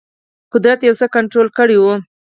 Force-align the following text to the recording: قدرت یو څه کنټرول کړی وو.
قدرت 0.53 0.79
یو 0.83 0.95
څه 0.99 1.05
کنټرول 1.15 1.47
کړی 1.57 1.77
وو. 1.79 1.93